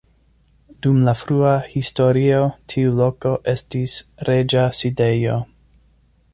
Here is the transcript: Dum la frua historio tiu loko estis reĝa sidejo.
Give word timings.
Dum 0.85 0.95
la 1.07 1.13
frua 1.19 1.51
historio 1.73 2.41
tiu 2.73 2.95
loko 3.01 3.35
estis 3.55 3.99
reĝa 4.31 4.67
sidejo. 4.81 5.41